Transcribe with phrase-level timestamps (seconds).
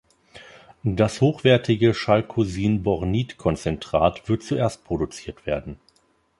[0.81, 5.77] Das hochwertige Chalkosin-Bornit-Konzentrat wird zuerst produziert werden.